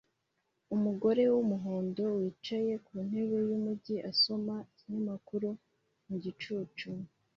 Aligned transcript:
Umugore 0.75 1.23
wumuhondo 1.33 2.03
wicaye 2.19 2.73
ku 2.85 2.93
ntebe 3.07 3.37
yumujyi 3.47 3.95
asoma 4.11 4.55
ikinyamakuru 4.71 5.49
mu 6.07 6.15
gicucu 6.23 6.89